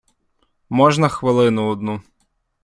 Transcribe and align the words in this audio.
Можна 0.69 1.09
хвилину 1.09 1.67
одну. 1.67 2.01